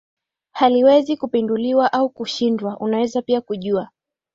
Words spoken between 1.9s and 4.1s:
au kushindwa Unaweza pia kujua